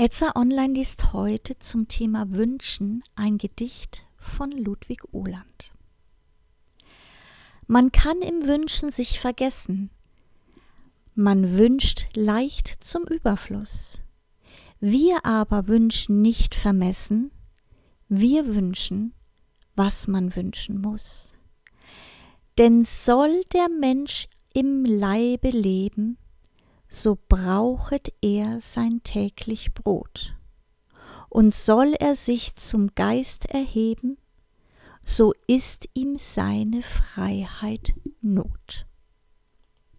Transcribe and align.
Etza 0.00 0.36
Online 0.36 0.74
liest 0.74 1.12
heute 1.12 1.58
zum 1.58 1.88
Thema 1.88 2.30
Wünschen 2.30 3.02
ein 3.16 3.36
Gedicht 3.36 4.04
von 4.16 4.52
Ludwig 4.52 5.12
Uhland. 5.12 5.72
Man 7.66 7.90
kann 7.90 8.22
im 8.22 8.46
Wünschen 8.46 8.92
sich 8.92 9.18
vergessen, 9.18 9.90
man 11.16 11.58
wünscht 11.58 12.06
leicht 12.14 12.68
zum 12.78 13.02
Überfluss. 13.08 14.00
Wir 14.78 15.26
aber 15.26 15.66
wünschen 15.66 16.22
nicht 16.22 16.54
vermessen, 16.54 17.32
wir 18.08 18.54
wünschen, 18.54 19.14
was 19.74 20.06
man 20.06 20.36
wünschen 20.36 20.80
muss. 20.80 21.34
Denn 22.56 22.84
soll 22.84 23.42
der 23.52 23.68
Mensch 23.68 24.28
im 24.54 24.84
Leibe 24.84 25.50
leben, 25.50 26.18
so 26.88 27.18
brauchet 27.28 28.12
er 28.22 28.60
sein 28.60 29.02
täglich 29.04 29.74
Brot. 29.74 30.34
Und 31.28 31.54
soll 31.54 31.94
er 32.00 32.16
sich 32.16 32.56
zum 32.56 32.94
Geist 32.94 33.46
erheben, 33.46 34.16
so 35.04 35.34
ist 35.46 35.88
ihm 35.94 36.16
seine 36.16 36.82
Freiheit 36.82 37.94
Not. 38.20 38.87